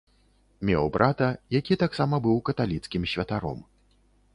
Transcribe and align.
Меў 0.69 0.87
брата, 0.95 1.29
які 1.59 1.79
таксама 1.85 2.21
быў 2.27 2.37
каталіцкім 2.51 3.03
святаром. 3.17 3.59